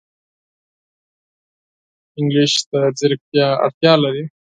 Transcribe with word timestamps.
انګلیسي 2.19 2.59
د 2.71 2.73
ځیرکتیا 2.97 3.47
اړتیا 3.65 3.93
لري 4.03 4.23